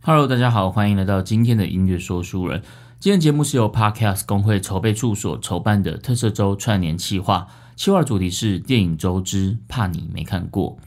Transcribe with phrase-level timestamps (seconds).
[0.00, 2.62] Hello，大家好，欢迎来到今天的音乐说书人。
[3.00, 10.78] 今天节目是由 Podcast 工会筹备处所筹办的特色周串联企划，企划主题是电影周之怕你没看过。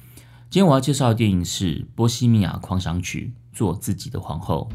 [0.49, 4.69] 今天我要介绍的电影是《波西米亚狂想曲》，做自己的皇后。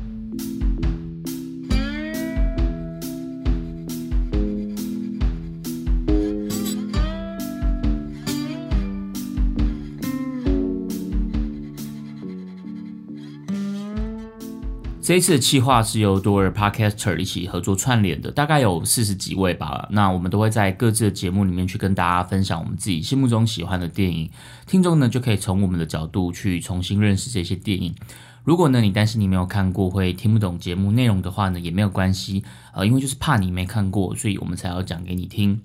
[15.07, 19.87] 这一次的企划是由多尔 Podcaster 一起合作串联的，大概有四十几位吧。
[19.93, 24.29] 那我们都会在各自的节目里面去跟大家分享我们自己心目中喜欢的电影，
[24.67, 27.95] 听众呢就可以从我们的角度去重新认识这些电影。
[28.43, 32.43] 如果呢你担心你没有看过会听不懂节目内容的话呢，也没有关系，
[32.75, 35.61] 呃，因为就是怕你没看过，所以我们才要讲给你听。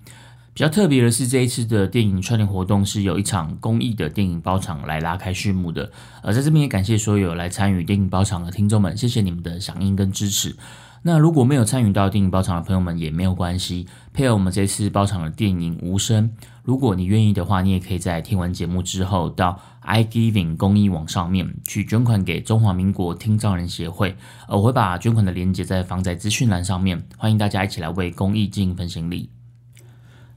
[0.62, 5.92] 比较特别的是，这一次的电影串联活动是有一场公益的电影包场来拉开序幕的。
[6.22, 10.56] 呃，在这边也感谢所有来参与电影包场的听众们，谢谢你们的响应跟支持。
[11.02, 16.30] 那如果没有参与到电影包场的朋友们也没有关系，配合我们这次包场的电影无声。
[16.62, 24.16] 如果你愿意的话，你也可以在听完节目之后到 iGiving 公益网上面去捐款给中华民国听障人协会。
[24.48, 29.32] 呃，我会把捐款的链接在放在资讯栏上面，欢迎大家一起来为公益尽一份心力。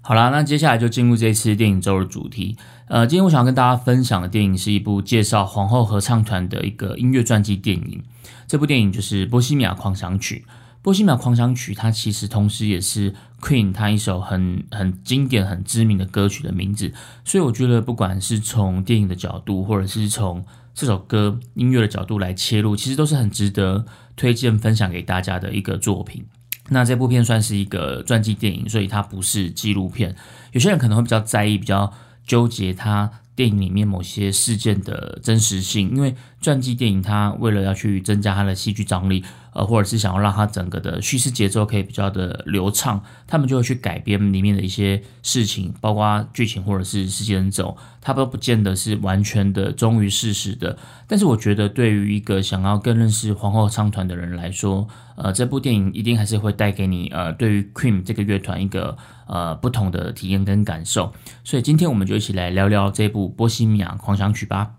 [0.06, 2.58] 好啦，那接下来就进入这次电影周的主题。
[2.88, 8.02] 呃，今天我想要跟大家分享的电影是一部介绍皇后合唱团的一个音乐传记电影。
[8.46, 10.44] 这部电影就是《波西米亚狂想曲》。
[10.82, 16.92] 《波西米亚狂想曲》它其实同时也是 Queen 它一首很很经典、很知名的歌曲的名字。
[17.24, 26.26] 所以我觉得，不管是从电影的角度，或者是从这首歌音乐的角度来切入，其实都是很值得推荐分享给大家的一个作品。
[26.70, 30.14] 那这部片算是一个传记电影，所以它不是纪录片。
[30.52, 31.92] 有些人可能会比较在意、比较
[32.26, 39.24] 纠结它电影里面某些事件的真实性，因为传记电影它为了要去增加它的戏剧张力。
[39.54, 50.76] 呃，或者是想要让它整个的叙事节奏可以比较的流畅，他们就会去改编里面的一些事情，包括剧情或者是时间轴，它都不见得是完全的忠于事实的。
[51.06, 54.86] 但是我觉得，对于一个想要更认识皇后唱团的人来说，
[55.16, 58.96] 呃，这部电影一定还是会带给你呃，对于 Queen 这个乐团一个
[59.26, 61.12] 呃不同的体验跟感受。
[61.44, 64.72] 所以今天我们就一起来聊聊这部《波西米亚狂想曲》吧。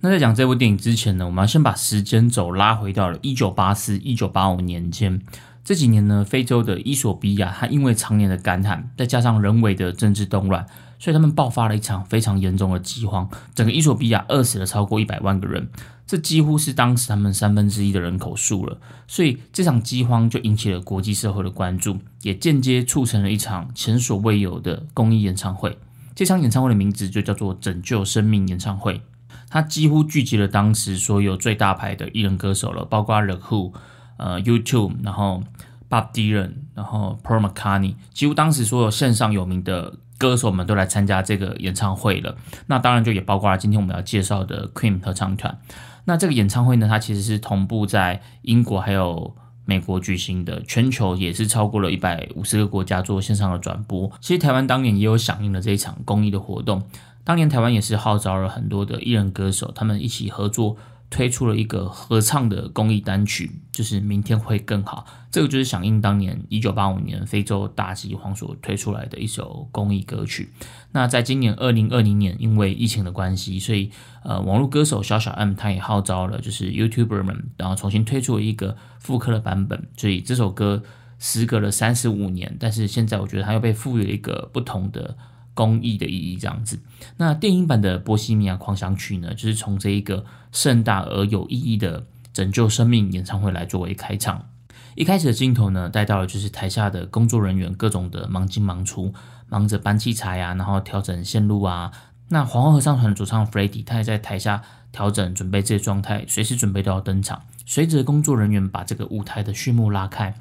[0.00, 5.20] 那在讲这部电影之前呢，我们要先把时间轴拉回到了一九八四、一九八五年间。
[5.64, 10.64] 这几年呢，非洲的伊索比亚，它因为常年的干旱，再加上人为的政治动乱，
[11.00, 13.28] 所以他们爆发了一场非常严重的饥荒。
[13.56, 15.68] 整个伊索比亚饿死了超过一百万个人，
[16.06, 18.78] 这几乎是当时他们三分之一的人口数了。
[19.08, 25.76] 所以这场饥荒就引起了国际社会的关注，也间接促成了一场前所未有的公益演唱会。
[26.14, 29.02] 这场演唱会的名字就叫做“拯救生命演唱会”。
[29.50, 33.72] 他几乎聚集了当时所有最大牌的艺人歌手了，包括 The Who、
[34.16, 35.42] 呃 YouTube，然后
[35.88, 42.36] Bob Dylan，然后 p e r m a c a r n e y 几乎当时所有线上有名的歌手们都来参加这个演唱会了。
[42.66, 45.58] 那当然就也包括了今天我们要介绍的 Queen 合唱团。
[46.04, 54.10] 那这个演唱会呢，它其实是同步在英国还有美国举行的，全球也是超过了一百五十个国家做线上的转播。
[54.20, 56.82] 其实台湾当年也有响应了这一场公益的活动。
[57.28, 60.78] 当年台湾也是号召了很多的艺人歌手，他们一起合作
[61.10, 65.04] 推出了一个合唱的公益单曲，就是《明天会更好》。
[65.30, 70.50] 这个就是响应当年一九八五年非洲大饥荒所推出来的一首公益歌曲。
[70.92, 73.90] 那在今年二零二零年，因为疫情的关系，所以
[74.24, 79.86] 呃，网络歌手小小 M 他也号召了就是 YouTuber 们，然后重新推出了一个复刻的版本。
[79.98, 80.82] 所以这首歌
[81.18, 85.14] 时隔了三十五年，但是现在我觉得它又被赋予了一个不同的。
[85.58, 86.78] 公益的意义这样子，
[87.16, 94.46] 那电影版的《波西米亚狂想曲》呢，就是从这一个盛大而有意义的拯救生命演唱会来作为开场。
[94.94, 99.12] 一开始的镜头呢，带到了就是台下的工作人员各种的忙进忙出，
[99.48, 101.90] 忙着搬器材啊，然后调整线路啊。
[102.28, 107.42] 那皇后合唱团主唱 f r e d d y 他也在台下调整准备这些状态，随时准备都要登场。
[107.66, 110.32] 随着工作人员把这个舞台的序幕拉开，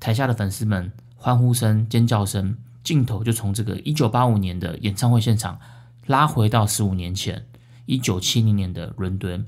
[0.00, 2.56] 台下的粉丝们欢呼声、尖叫声。
[2.86, 5.58] 镜头就从这个一九八五年的演唱会现场
[6.06, 7.44] 拉回到十五年前，
[7.84, 9.44] 一九七零年的伦敦。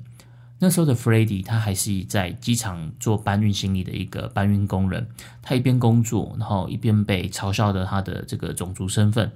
[0.59, 5.07] 那时候的 f r e d d y 他还是在机场做搬运行李的一个搬运工人。
[5.41, 9.31] 他一边工作，然后一边被嘲笑的他的这个种族身份。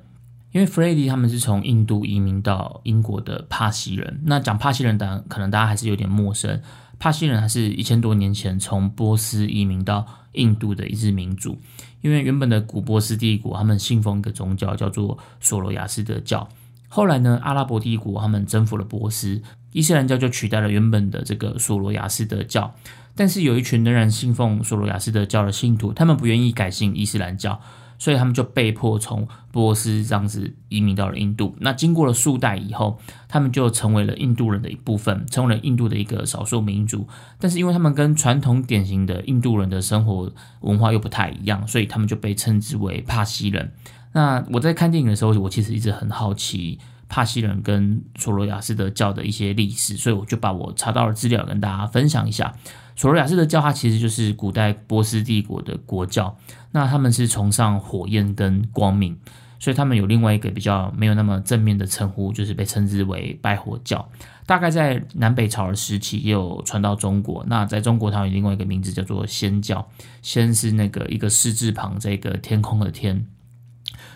[0.50, 4.20] 因为 f r e d d y 他们是从印度移民到英国的帕西人。
[4.24, 6.60] 那讲帕西人，当然可能大家还是有点陌生。
[7.02, 11.58] 帕西人还是一千多年前从波斯移民到印度的一支民族，
[12.00, 16.48] 因为原本的古波斯帝国他们信奉一个宗教叫做索罗亚斯德教。
[16.86, 22.72] 后来呢，阿拉伯帝国他们征服了波斯，伊斯兰教就取代了原本的这个索罗亚斯德教。
[23.16, 27.60] 但是有一群仍然信奉索罗亚斯德教的信徒，他们不愿意改信伊斯兰教，
[28.02, 31.54] 所以他们就被迫从波斯这样子移民到了印度。
[31.60, 37.06] 那经过了数代以后，他们就成为了印度人的一部分，成为了印度的一个少数民族。
[37.38, 40.28] 但是因为他们跟传统典型的印度人的生活
[40.62, 43.70] 文化又不太一样，所以他们就被称之为帕西人。
[44.14, 46.80] 那我在看电影的时候，我其实一直很好奇
[47.12, 52.54] 帕西人跟索罗亚斯德教的一些历史，所以我就把我查到的资料跟大家分享一下。
[52.96, 56.34] 索罗亚斯德教，它其实就是古代波斯帝国的国教。
[56.70, 59.14] 那他们是崇尚火焰跟光明，
[59.58, 64.08] 所以他们有另外一个比较没有那么正面的称呼，就是被称之为拜火教。
[64.46, 67.44] 大概在南北朝的时期也有传到中国。
[67.46, 69.86] 那在中国，它有另外一个名字叫做仙教，
[70.22, 73.26] 仙是那个一个士字旁，这个天空的天。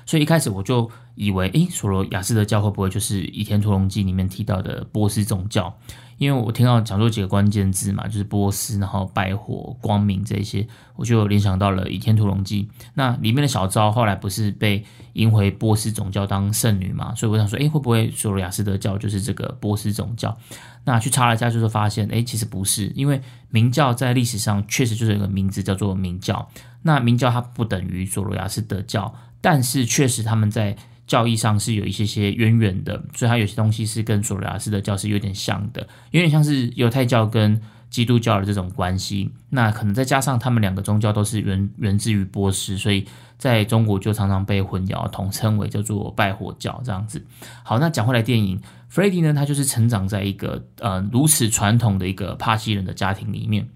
[0.07, 5.77] 所以一开始我就以为，诶，索罗亚斯的教会不会就是《倚天屠龙记》里面提到的波斯宗教？
[6.19, 12.65] 因为我听到讲座几个关键字嘛，就是波斯，然后拜火、光明这些，我就联想到了《倚天屠龙记》。
[12.95, 17.15] 那里面的小昭后来不是被迎回波斯总教当圣女嘛？
[17.15, 20.37] 所以我想说，诶，会不会索罗亚斯德教就是这个波斯总教？
[20.85, 23.21] 那去查了一下，就是发现，诶，其实不是，因为
[23.51, 26.49] 明教在历史上确实就是有个名字叫做明教。
[26.83, 30.77] 那明教它不等于索罗亚斯德教，但是确实他们在。
[31.07, 39.31] 教义上是有一些些渊源的，所以它有些东西是跟索罗亚斯的教是有点像的，有点像是犹太教跟基督教的这种关系。
[39.51, 43.07] 那可能再加上他们两个宗教都是源源自于波斯，所以
[43.39, 47.25] 在中国就常常被混淆，统称为叫做拜火教这样子。
[47.63, 48.61] 好，那讲回来，电影
[48.93, 53.69] Freddie 呢，他就是成长在一个呃如此传统的一个帕西人的家庭里面。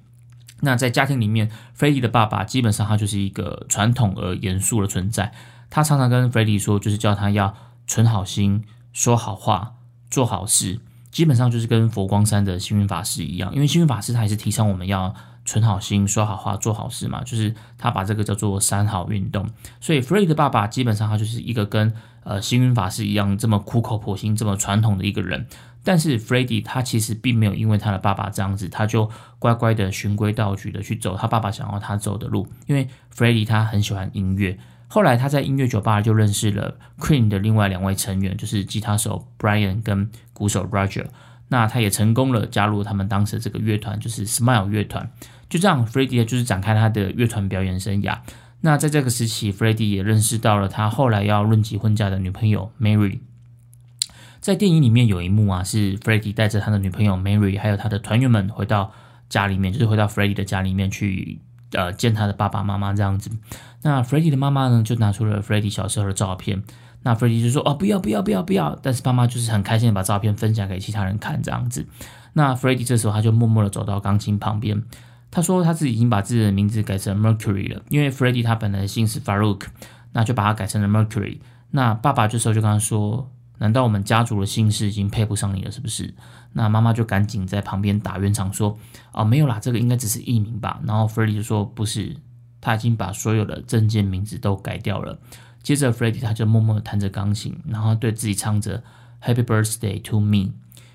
[0.62, 1.48] 那在家庭里面
[1.78, 5.32] ，Freddie 的爸爸基本上他就是一个传统而严肃的存在。
[5.70, 7.54] 他常常跟 f r e d d y 说，就是叫他要
[7.86, 9.74] 存好心、说好话、
[10.10, 10.80] 做好事，
[11.10, 13.54] 基本上就是跟佛光山的幸运法师一样。
[13.54, 15.14] 因为幸运法师他也是提倡我们要
[15.44, 19.48] 存好心、说好话、做好事嘛，就是他把这个叫做三好运动。
[19.80, 21.92] 所以 f r e d d y 的爸爸基本上他就是一个跟
[22.24, 25.46] 呃幸运法师一样这么苦口婆心、这么传统的一个人。
[25.82, 29.08] 但是 f r e d d y 他其实并没有因为他的爸爸这样子，他就
[29.38, 32.46] 乖乖的循规蹈矩的去走他爸爸想要他走的路。
[32.66, 34.58] 因为 f r e d d y 他很喜欢音乐。
[34.92, 41.06] 后来他在音乐酒吧就认识了 Queen 的另外两位成员，就是吉他手 Brian 跟鼓手 Roger。
[41.46, 45.08] 那他也成功了加入他们当时这个乐团，就是 Smile 乐团。
[45.48, 48.18] 就这样，Freddie 就是展开他的乐团表演生涯。
[48.62, 53.20] 那在这个时期，Freddie 也认识到了他后来要论及婚嫁的女朋友 Mary。
[54.40, 58.92] 在电影里面有一幕啊，是 Freddie 带着他的女朋友 Mary 还有他的团员们回到
[59.28, 61.38] 家里面，就是回到 Freddie 的家里面去。
[61.72, 63.30] 呃，见他的爸爸妈妈这样子，
[63.82, 66.62] 那 f r e d d y 的妈妈呢，就拿出了 f r e d d y 小时候的照片。
[67.02, 71.86] 那 f r e d d y 就说：“哦，不要，不要，不要，不要！”但是爸妈就是很开心的把照片分享给其他人看这样子。
[72.32, 74.82] 那 f r e d d y 这时候他就默默的走到钢琴旁边，
[75.30, 79.62] 他说他自己已经把自己的名字改成 Mercury 了，因为 f r e d d y 他本来姓是 Farouk，
[80.12, 81.38] 那就把他改成了 Mercury。
[81.70, 83.30] 那爸爸这时候就跟他说。
[83.60, 85.70] 难道我们家族的姓氏已经配不上你了？
[85.70, 86.12] 是不是？
[86.54, 88.76] 那妈妈就赶紧在旁边打圆场说
[89.12, 92.16] ：“哦，没有啦，这个应该只是艺名吧。”然后 Freddie 就说：“不是，
[92.58, 95.20] 他已经把所有的证件名字都改掉了。”
[95.62, 98.82] 接着 Freddie 他就默默的弹着钢琴，然后对自己唱着
[99.22, 100.52] “Happy Birthday to Me”。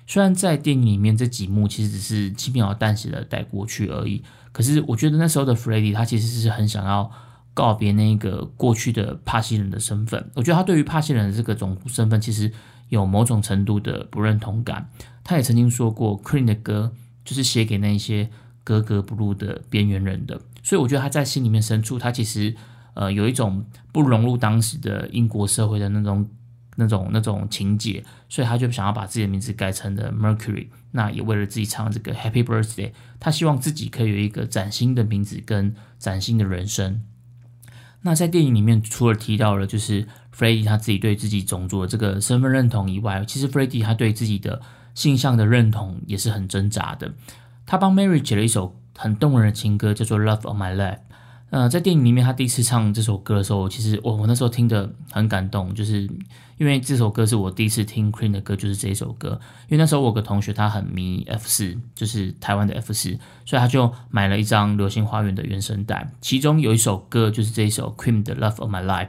[0.08, 7.08] 虽然在电影里面这几幕其实只是轻描淡写的带过去而已，可是我觉得那时候的 Freddie 他其实是很想要。
[7.56, 12.52] 告别那个过去的帕西人的身份，我觉得他对于帕西人的这个种族身份其实
[12.90, 14.90] 有某种程度的不认同感。
[15.24, 16.92] 他也曾经说过，Queen 的歌
[17.24, 18.28] 就是写给那些
[18.62, 20.38] 格格不入的边缘人的。
[20.62, 22.54] 所以我觉得他在心里面深处，他其实
[22.92, 26.28] 呃有一种不融入当时的英国社会的那种
[26.76, 30.66] 那种那种情节，所以他就想要把自己的名字改成了 Mercury。
[30.90, 37.00] 那也为了自己唱这个 Happy Birthday，他希望自己可以有一个崭新的名字跟崭新的人生。
[38.06, 44.62] 那在电影里面，除了提到了就是 Freddie 他自己对自己种族的这个身份认同以外，其实 Freddie 他对自己的
[44.94, 47.12] 性向的认同也是很挣扎的。
[47.66, 50.94] 他帮 Mary 写了一首很动人的情歌，叫做《Love on My Life》。
[51.50, 56.02] 呃，在电影里面，他第一次唱这首歌的时候，其实我我那时候听的很感动，就是
[56.58, 59.40] 因为这首歌是我第一次听 Queen 的歌，就是这首歌。
[59.68, 69.06] 因为那时候我有个同学他很迷 F 四，就是台湾的 F 四，所以他就买了一张《流星花园》的原声带，其中有一首歌就是这一首 Queen 的《Love of My Life》。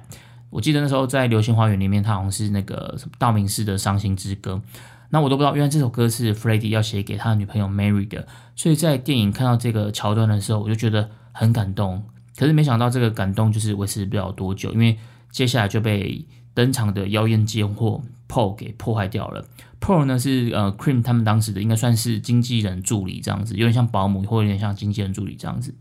[0.51, 4.61] 我记得那时候在《流星花园》里面，他好像是那个什么道明寺的伤心之歌，
[5.09, 8.27] 那我都不知道，原来这首歌是 Freddie 要写给他的女朋友 Mary 的。
[8.55, 12.03] 所以在电影看到这个桥段的时候，我就觉得很感动。
[12.37, 14.97] 可是没想到这个感动就是维持不了多久，因为
[15.31, 19.45] 接下来就被登场的妖艳贱货 Paul 给破坏掉了。
[19.81, 25.73] Paul 呢是呃 Cream 他们当时的应该算是经纪人助理这样子，有点像保姆或有点像经纪人助理这样子。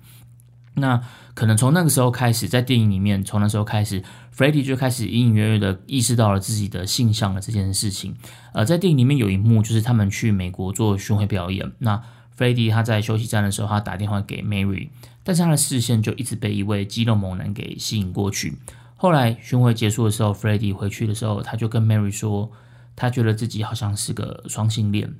[0.78, 1.00] 那
[1.32, 4.02] 可能从那个时候开始，在电影里面，从那时候开始
[4.36, 8.14] ，Freddie 就开始隐隐约约的意识到了自己的性向的这件事情。
[8.52, 11.72] 呃，在电影里面有一幕，就是他们去美国做巡回表演。
[11.78, 12.02] 那
[12.36, 14.90] Freddie 他在休息站的时候，他打电话给 Mary，
[15.22, 18.58] 但是他的视线就一直被一位肌肉猛男给吸引过去。
[18.96, 22.50] 后来巡回结束的时候，Freddie 回去的时候，他就跟 Mary 说，
[22.94, 25.14] 他觉得自己好像是个双性恋。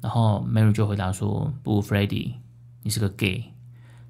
[0.00, 2.36] 然后 Mary 就回答说：“不，Freddie，
[2.82, 3.52] 你是个 gay。”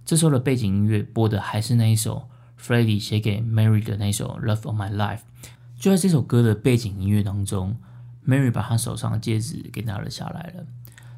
[0.06, 2.28] 这时候的背景音乐播的还是那一首
[2.60, 5.20] Freddie 写给 Mary 的那首 Love of My Life。
[5.76, 7.76] 就在这首歌的背景音乐当中
[8.26, 10.64] ，Mary 把她手上的戒指给拿了下来了。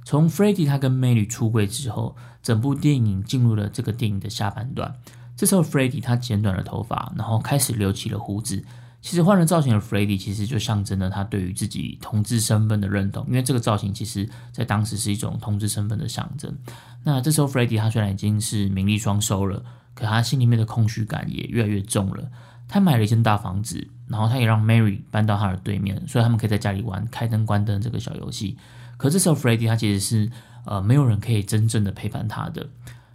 [0.04, 4.94] 从 Freddie 他跟 Mary 出柜之后，整部电影进入了这个电影的下半段。
[5.36, 8.64] 这时候 Freddie 他剪短了头发，然后开始留起了胡子。
[9.00, 16.56] 其实换了造型的 Freddie 其实就象征了他对于自己同志身份的认同，因为这个造型其实在当时是一种同志身份的象征。
[17.02, 22.28] 那这时候 Freddie 他虽然已经是名利双收了，可他心里面的空虚感也越来越重了。
[22.68, 28.56] 他买了一间大房子，然后他也让 Mary 搬到他的对面，所以他们可以在家里玩开灯关灯这个小游戏。
[29.02, 30.30] 可这时候 Freddie 他其实是
[30.64, 32.68] 呃没有人可以真正的陪伴他的，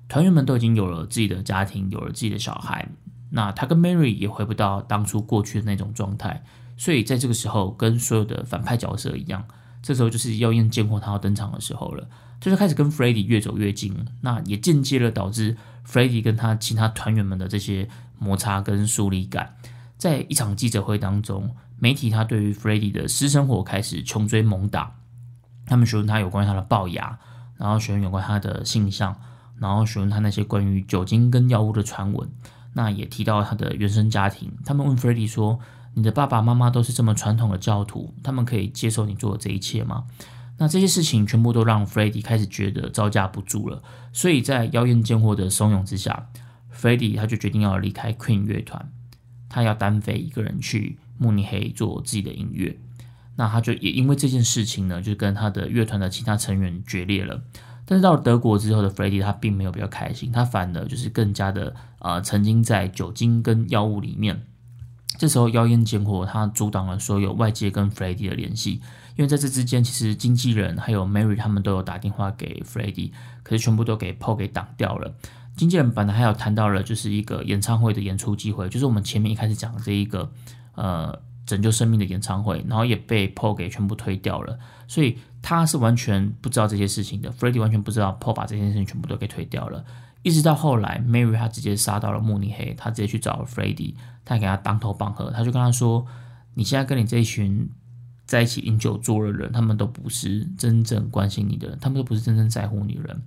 [0.10, 2.89] 团员们都已经有了自己的家庭，有了自己的小孩。
[3.29, 6.44] 那他跟 Mary 也回不到当初过去的那种状态，
[6.75, 9.46] 所以在这个时候，跟所有的反派角色一样，
[9.82, 12.06] 这时候就是妖艳贱货他要登场的时候了，
[12.41, 15.56] 就是开始跟 Freddie 越走越近，那也间接了导致
[15.88, 17.88] Freddie 跟他其他团员们的这些
[18.20, 19.56] 摩擦跟疏离感。
[19.98, 24.94] 在一场记者会当中，媒体他对于 Freddie 的私生活开始穷追猛打，
[25.67, 27.19] 他们询问他有关于他的龅牙，
[27.57, 29.15] 然后询问有关他的性向，
[29.59, 32.27] 然后询问他那些关于酒精跟药物的传闻。
[32.74, 35.59] 那也提到他的原生家庭，他们问 Freddie 说
[35.95, 40.05] ：“你的爸爸妈妈都是这么传统的教徒，他们可以接受你做的这一切吗？”
[40.59, 43.81] 那这些事情全部都让 Freddie 开始觉得招架不住了，
[44.13, 46.29] 所以在妖艳贱货的怂恿之下
[46.74, 48.91] ，Freddie 他就决定要离开 Queen 乐团，
[49.50, 52.77] 他要单飞一个人去慕尼黑做自己的音乐。
[53.38, 57.41] 那他就也因为这件事情呢，就跟他的乐团的其他成员决裂了。
[57.86, 64.44] 但是到了德国之后的 Freddie，他并没有比较开心，他反而就是更加的呃，曾经在酒精跟药物里面。
[65.17, 68.82] 这时候妖艳贱货他阻挡了所有外界跟 Freddie 的联系，
[69.15, 75.13] 因为在这之间，其实经纪人还有 Mary 他们都有打电话给 Freddie，可是全部都给 Paul 给挡掉了。
[75.56, 80.32] 经纪人本来还有谈到了就是一个演唱会的演出机会，就是我们前面一开始讲的这一个
[80.74, 81.22] 呃。
[81.48, 87.32] 拯救生命的演唱会，然后也被 Paul 给全部推掉了，所以他是完全不知道这些事情的。
[87.32, 89.84] Freddie 完全不知道 Paul 把这件事情全部都给推掉了，
[90.24, 96.06] 一直到后来 Mary 他直接杀到了慕尼黑，他直接去找了 Freddie，他给他当头棒喝，他就跟他说
[96.54, 97.70] ：“你现在跟你这一群
[98.25, 103.22] 在一起饮酒作乐的人，他们都不是真正关心你的人，他们都不是真正在乎你的人，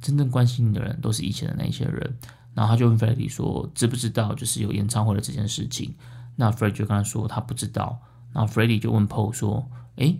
[0.00, 2.16] 真正关心你的人都是以前的那些人。”
[2.54, 5.94] 然后他就问 Freddie 说：“知不知道就是有演唱会的这件事情？”
[6.40, 8.00] 那 Freddie 就跟他说他不知道，
[8.32, 9.68] 然后 Freddie 就问 Paul 说
[9.98, 10.16] ：“哎，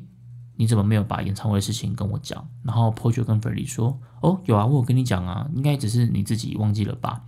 [0.57, 7.23] 你怎么没有把演唱会的事情跟我讲？”然后 Paul 就跟 Freddie 说：“哦，有啊，我有跟你讲啊，应该只是你自己忘记了吧。”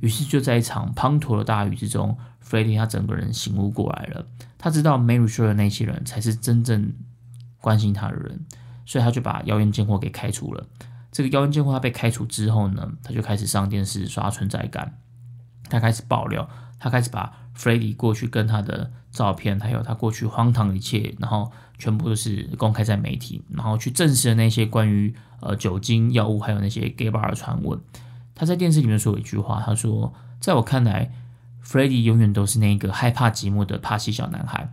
[0.00, 4.26] 于是就在一场滂沱的大雨之中，Freddie 他整个人醒悟过来了，
[4.58, 6.92] 他知道 Mary 说的那些人才是真正
[7.60, 8.44] 关心他的人，
[8.84, 10.66] 所以他就把妖艳贱货给开除了。
[11.12, 14.98] 这个妖艳贱货他被开除之后呢，他就开始上电视刷存在感，
[15.70, 16.48] 他开始爆料，
[16.80, 17.32] 他开始把。
[17.56, 27.78] Freddie 过去跟他的照片，还有他过去荒唐一切，然后全部都是公开在媒体，然后去证实了那些关于呃酒精、药物还有那些 gay bar 的传闻。
[28.34, 31.12] 他在电视里面说了一句话，他说：“在我看来
[31.64, 34.72] ，Freddie 永远都是那个害怕寂寞的帕西小男孩。”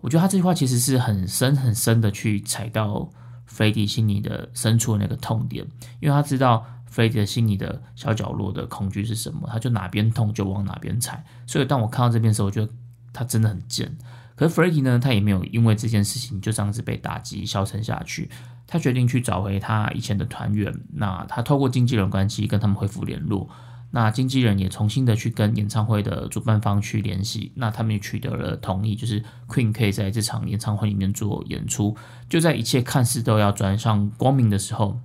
[0.00, 3.10] 我觉得他这句话其实是很深很深的去踩到
[3.50, 5.66] Freddie 心里的深处的那个痛点，
[6.00, 6.66] 因为他知道。
[6.92, 9.48] 菲迪的心里的小角落的恐惧是什么？
[9.50, 11.24] 他就哪边痛就往哪边踩。
[11.46, 12.70] 所以当我看到这边的时候，我觉得
[13.12, 13.96] 他真的很贱。
[14.36, 18.30] 可是 Freddie 呢，他也没有因为这件事情就这样子被打击消沉下去。
[18.66, 20.72] 他决定去找回他以前的团员。
[20.94, 23.48] 那他透过经纪人关系跟他们恢复联络。
[23.90, 27.52] 那经纪人也重新的去跟演唱会的主办方去联系。
[27.56, 31.94] 那他们也取得了同意，就是 Queen 可以在这场演唱会里面做演出。
[32.28, 35.00] 就在一切看似都要转向光明的时候。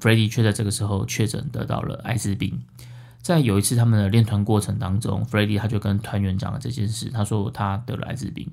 [0.00, 2.60] Freddie 却在这个时候确诊得到了艾滋病。
[3.20, 7.10] 在有一次他们的练团过程当中，Freddie 他就跟团员讲了这件事。
[7.10, 8.50] 他说他得了艾滋病，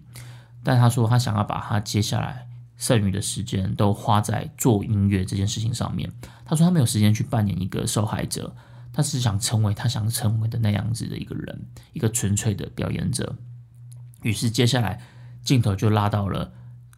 [0.64, 6.12] 但他说他想要把他接下来剩余的时间都花在做音乐这件事情上面。
[6.44, 8.54] 他说他没有时间去扮演一个受害者，
[8.92, 13.36] 他是想成为他想成为的那样子的一个人，一个纯粹的表演者。
[14.24, 15.00] 于是接下来
[15.44, 16.52] 镜头就拉到了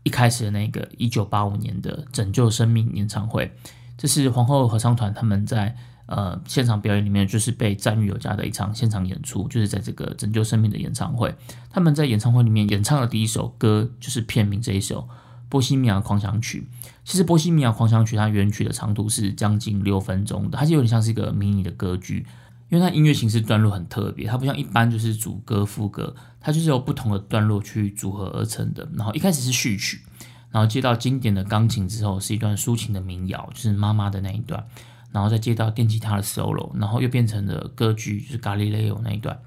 [0.04, 3.54] 一开始的那个一九八五年的拯救生命演唱会，
[3.98, 5.76] 这是皇后合唱团他们在
[6.06, 11.36] 呃现场表演里面就是被赞誉有加的一场现场演出，就是在这个拯救生命的演唱会，
[11.70, 15.02] 他们在演唱会里面演唱的第一首歌就是片名这一首
[15.50, 16.68] 《波西米亚狂想曲》。
[17.04, 22.26] 其实《波西米亚狂想曲》它原曲的长度是将近六分钟的，它就有点像是一个迷你的歌剧。
[22.70, 28.86] 因为它音乐形式段落很特别，它不像一般就是主歌副歌，它就是由不同的段落去组合而成的。
[28.94, 30.02] 然后一开始是序曲，
[30.50, 34.66] 然后接到经典的钢琴之后是一段抒情的民谣，就是妈妈的那一段，
[35.12, 39.38] 然后再接到电吉他的 solo，然后又变成了歌剧，就是 Galileo 那一段，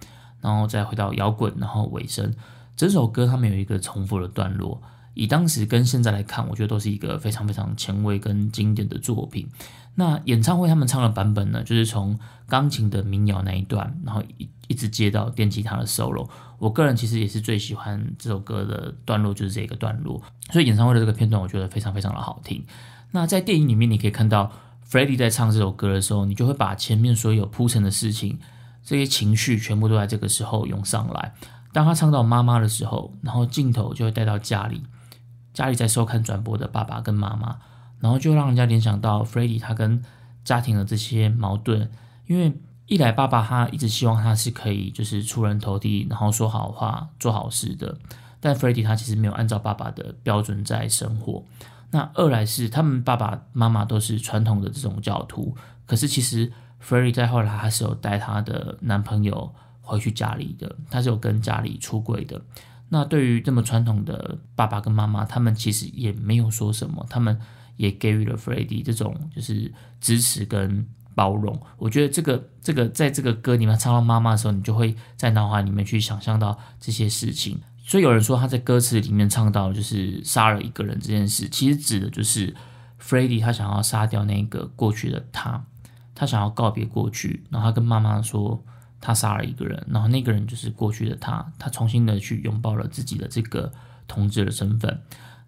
[0.40, 2.32] 然后再回到摇滚，然后尾声。
[2.76, 4.80] 整首歌它们有一个重复的段落，
[5.14, 9.46] 以当时跟现在来看，我觉得都是一个非常非常前卫跟经典的作品。
[9.94, 12.18] 那演唱会他们唱的版本呢，就是从
[12.48, 16.28] 钢琴的民谣那一段，然后一一直接到电吉他的 solo。
[16.58, 20.22] 我个人其实也是最喜欢这首歌的段落，就是这个段落。
[20.50, 22.64] 所以演唱会的这个片段，我觉得非常非常的好听。
[23.10, 24.50] 那在电影里面，你可以看到
[24.88, 28.38] Freddie 在唱这首歌的时候，你就会把前面所有铺陈的事情、
[28.84, 31.34] 这些情绪全部都在这个时候涌上来。
[31.72, 34.82] 当他唱到妈妈的时候，然后镜头就会带到家里，
[35.52, 37.58] 家里在收看转播的爸爸跟妈妈。
[38.00, 40.02] 然后就让人家联想到 Freddie 他跟
[40.42, 41.90] 家庭的这些矛盾，
[42.26, 42.52] 因为
[42.86, 47.96] 一来爸爸他一直希望他是可以就是出人头地，然后说好话做好事的，
[48.40, 51.44] 但 Freddie 他其实没有按照爸爸的标准在生活。
[51.90, 55.54] 那二来是他们爸爸妈妈都是传统的这种教徒，
[55.86, 56.50] 可是其实
[56.82, 62.40] Freddie 在后来还是有带他的男朋友回去家里的，他是有跟家里出轨的。
[62.88, 67.38] 那对于这么传统的爸爸跟妈妈，他们其实也没有说什么，他们。
[67.80, 69.72] 也给予了 Freddie 这种就是
[70.02, 71.58] 支持跟包容。
[71.78, 77.58] 我觉得这个这个在这个歌里面唱到妈妈的时候，你就会在脑海里面去想象到这些事情。
[77.82, 82.54] 所以有人说他在歌词里面唱到就是杀了一个人这件事，其实指的就是
[83.02, 85.64] Freddie 他想要杀掉那个过去的他，
[86.14, 88.62] 他想要告别过去，然后他跟妈妈说
[89.00, 93.72] 他杀了一个人，然后那个人就是过去的他，他重新的去拥抱了自己的这个
[94.06, 95.00] 同志的身份。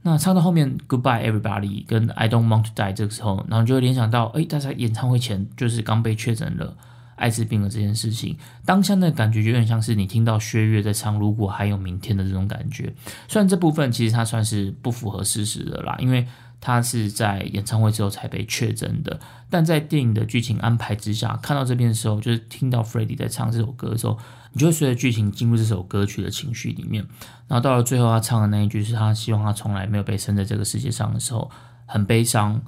[0.03, 6.77] 那唱到后面，Goodbye Everybody，跟 I Don't Want to Die 这个时候，然后就会联想到，哎，大家演唱会前就是刚被确诊了
[7.15, 12.93] 艾滋病的这件事情，当下的感觉有点像是你听到薛岳在唱《如果还有明天》的这种感觉。
[13.29, 16.27] 虽然这部分其实他算是不符合事实的啦，因为
[16.63, 19.21] 他是在演唱会之后才被确诊的，
[19.51, 24.19] 但在电影的剧情安排之下，看到这边的时候，就是听到 Freddie 在唱这首歌的时候。
[24.55, 27.03] 你就会随着剧情进入这首歌曲的情绪里面，
[27.49, 31.51] 然后到了最后他唱的那一句是他希望他从来没有被生在这个世界上的时候，
[31.87, 32.61] 很悲伤，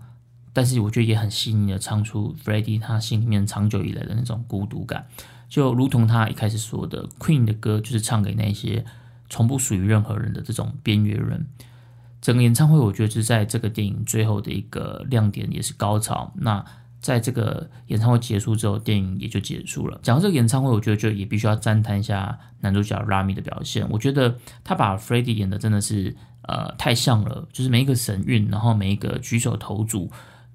[0.55, 5.07] 但是我觉得也很细腻的唱出 Freddie 他心里面长久以来的那种孤独感，
[5.51, 8.83] 就如同他一开始说的，Queen 的歌就是唱给那些
[9.29, 11.47] 从不属于任何人的这种边缘人。
[12.25, 16.33] 整个演唱会我觉得是在这个电影最后的一个亮点，也是高潮。
[16.35, 16.65] 那
[16.99, 20.01] 在这个演唱会结束之后，电影也就结束了。
[20.03, 23.87] 讲到这个演唱会，我觉得就也必须要赞叹一下男主角 Rami 的表现。
[23.91, 24.35] 我觉得
[24.65, 26.17] 他把 Freddie 演的真的是
[26.49, 30.11] 呃太像了，就是每一个神韵，然后每一个举手投足，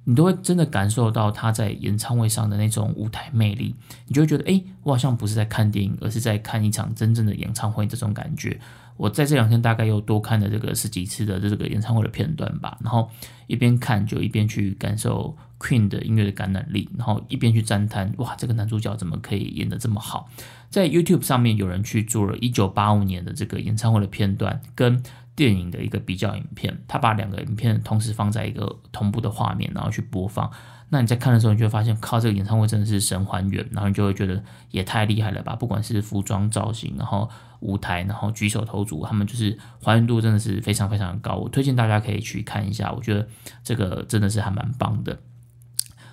[0.06, 3.76] 你都会真的感受到他在演唱会上的那种舞台魅力。
[4.08, 8.60] 你就会觉得，哎，我好像不是在看电影，而是在看一场真正的演唱会这种感觉。
[9.00, 13.10] 我在这两天大概又多看了这个十几次的这个演唱会的片段吧，然后
[13.48, 20.30] 一边看就一边去感受 Queen 的音乐的感染力，然后一边去赞叹哇，这个男主角怎么可以演得这么好？
[20.70, 25.02] 在 YouTube 上面有人去做了一九八五年的这个演唱会的片段跟
[25.34, 30.52] 电影的一个比较影片，他把两个影片同时放在一个同步的画面，然后去播放。
[30.90, 35.56] 那你在看的时候，你就会发现，靠，这个演唱会真的是神还原，然后你就会觉得也太厉害了吧！
[35.56, 41.36] 不管是服装造型，然后舞台，然后举手投足，他们就是还原度真的是非常非常的高。
[41.36, 43.28] 我推荐大家可以去看一下，我觉得
[43.64, 45.20] 这个真的是还蛮棒的。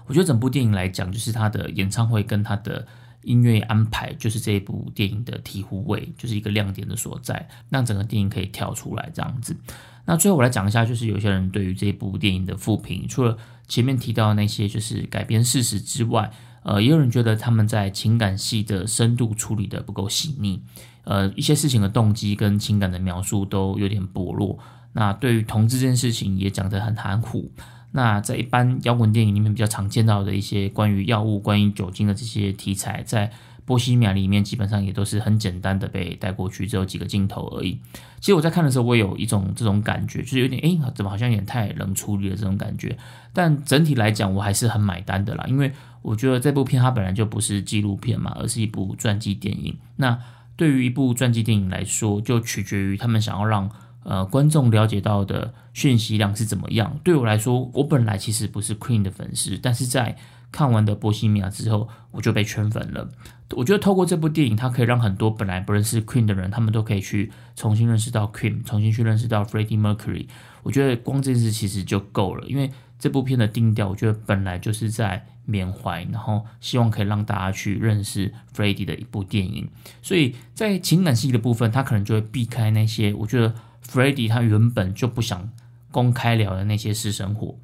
[0.07, 2.87] 我觉得整部电影来讲，就是它的演唱会跟它的
[3.23, 9.57] 音乐安排，就是这一部电影的醍醐味，就是一个亮点的所在，让整个电影可以跳出来这样子。
[10.05, 13.37] 那最后我来讲一下，就是有些人对于这部电影的复评，除了
[13.68, 16.31] 前面提到那些就是改编事实之外，
[16.62, 20.62] 呃，也有人觉得他们在情感戏的深度处理的不够细腻，
[21.05, 24.59] 呃，一些事情的动机跟情感的描述都有点薄弱。
[24.92, 27.50] 那对于同志这件事情也讲得很含糊。
[27.92, 33.31] 那在一般摇滚电影里面比较常见到的一些关于药物、关于酒精的这些题材，在
[33.66, 37.79] 波西米亚里面基本上也都是很简单的被带过去，只有几个镜头而已。
[38.20, 42.96] 其实我在看的时候，我有一种这种感觉，就是有点哎，怎么好像有点太冷处理了这种感觉。
[43.33, 49.76] 但整体来讲，我还是很买单的啦，因为我觉得这部片它本来就不是纪录片嘛，而是一部传记电影。
[49.96, 50.18] 那
[50.57, 53.68] 对于一部传记电影来说，就取决于他们想要让
[54.05, 56.98] 呃观众了解到的讯息量是怎么样。
[57.05, 60.16] 对我来说，我本来其实不是 Queen 的粉丝，但是在
[60.52, 63.09] 看完的《波西米亚》之后，我就被圈粉了。
[63.50, 70.26] 我觉得透过这部电影，它可以让很多本来不认识 Queen 的人，他们都可以去重新认识到 Queen，重新去认识到 Freddie Mercury。
[70.62, 79.68] 我觉得光这件事其实就够了，因为这部片的定调，我觉得本来就是在缅怀，然后希望可以让大家去认识 Freddie 的一部电影。
[80.02, 83.54] 所以在情感戏的部分，他可能就会避开那些我觉得
[83.87, 85.48] Freddie 他原本就不想
[85.92, 87.56] 公开聊的那些私生活。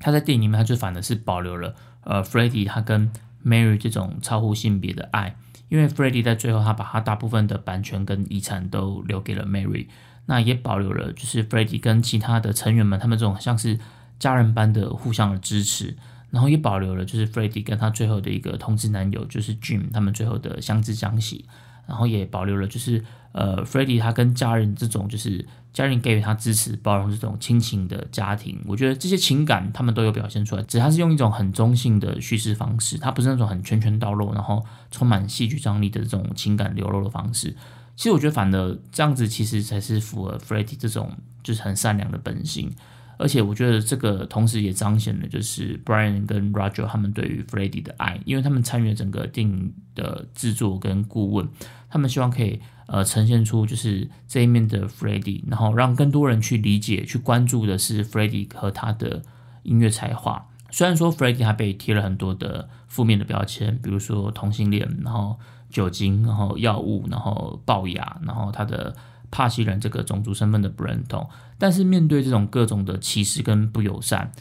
[0.00, 1.74] 他在电影里面，他就反而是保留了
[2.06, 3.12] 呃 Freddie 他跟
[3.44, 5.36] Mary 这种超乎性别的爱，
[5.68, 9.86] 因为 Freddie 在最后他把他大部分的版权跟遗产都留给了 Mary。
[10.28, 13.78] 那也保留了，就是 Freddie 跟其他的成员们，他们这种像是
[14.18, 15.96] 家人般的互相的支持，
[16.30, 21.44] 然后也保留了，就是 Freddie 跟他最后的一个同志男友，就是 Jim，他们最后的相知相惜，
[21.86, 37.54] 然后也保留了，就是呃 Freddie 他跟家人这种，就是家人给予他支持、包容这种亲情的家庭，我觉得这些情感他们都有表现出来，只是他是用一种很中性的叙事方式，他不是那种很拳拳到肉，然后充满戏剧张力的这种情感流露的方式。
[37.94, 42.72] 其实我觉得，反的这样子其实才是符合 Freddy 这种就是很善良的本性，
[43.18, 51.48] 而且我觉得这个同时也彰显了就是 Brian 跟 Roger 他们对于 Freddie 的爱，因为他们参与了整个电影的制作跟顾问，
[51.88, 59.22] 他们希望可以呃呈现出就是这一面的 Freddie，然后让更多人去理解、去关注的是 Freddie 和他的
[59.62, 60.46] 音乐才华。
[60.70, 65.38] 虽然说 Freddie 他被贴了很多的负面的标签，比如说同性恋，然后。
[65.68, 68.94] 酒精，然后药物，然后龅牙，然后他的
[69.36, 74.32] 帕西人这个种族身份的不认同，但是面对这种各种的歧视跟不友善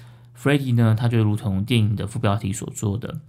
[0.42, 3.20] ，Freddie 呢，他就如同电影的副标题所做的，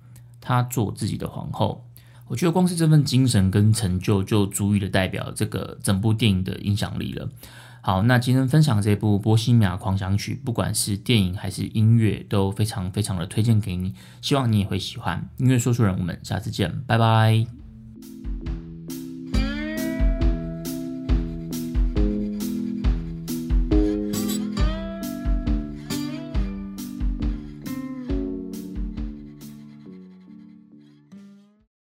[0.41, 1.85] 他做自己的皇后。
[2.29, 7.29] 我觉得光是这份精神跟成就，就足以的代表这个整部电影的影响力了。
[7.81, 15.29] 好，那今天分享这部《波西米亚狂想曲》，不管是电影还是音乐，都非常非常的推荐给你，希望你也会喜欢。
[15.39, 17.66] 音乐说书人，我们下次见，拜拜。